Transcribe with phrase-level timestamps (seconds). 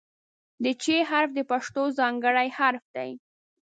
[0.63, 3.11] د "چ" حرف د پښتو ځانګړی حرف دی.